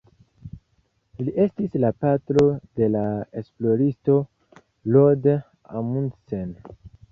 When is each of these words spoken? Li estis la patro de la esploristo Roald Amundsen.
Li 1.27 1.33
estis 1.43 1.75
la 1.83 1.91
patro 2.05 2.47
de 2.81 2.89
la 2.95 3.05
esploristo 3.43 4.17
Roald 4.97 5.31
Amundsen. 5.37 6.53